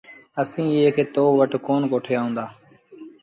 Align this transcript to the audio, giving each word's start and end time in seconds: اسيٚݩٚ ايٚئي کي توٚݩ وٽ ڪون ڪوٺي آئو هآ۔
اسيٚݩٚ 0.41 0.71
ايٚئي 0.77 0.91
کي 0.95 1.03
توٚݩ 1.13 1.35
وٽ 1.39 1.51
ڪون 1.65 1.81
ڪوٺي 1.91 2.13
آئو 2.19 2.29
هآ۔ 2.37 2.45